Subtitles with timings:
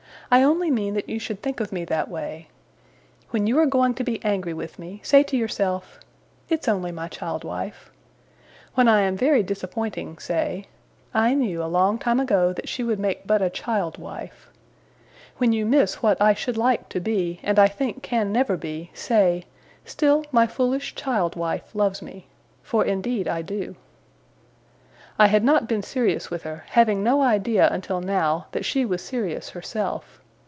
[0.33, 2.47] I only mean that you should think of me that way.
[3.31, 5.99] When you are going to be angry with me, say to yourself,
[6.47, 7.91] "it's only my child wife!"
[8.75, 10.67] When I am very disappointing, say,
[11.13, 14.47] "I knew, a long time ago, that she would make but a child wife!"
[15.35, 18.89] When you miss what I should like to be, and I think can never be,
[18.93, 19.43] say,
[19.83, 22.27] "still my foolish child wife loves me!"
[22.63, 23.75] For indeed I do.'
[25.19, 29.01] I had not been serious with her; having no idea until now, that she was
[29.03, 30.19] serious herself.